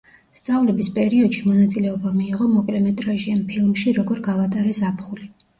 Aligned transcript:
სწავლების 0.37 0.87
პერიოდში 0.95 1.43
მონაწილეობა 1.49 2.13
მიიღო 2.21 2.47
მოკლემეტრაჟიან 2.55 3.47
ფილმში 3.53 3.97
„როგორ 3.99 4.23
გავატარე 4.31 4.75
ზაფხული“. 4.83 5.33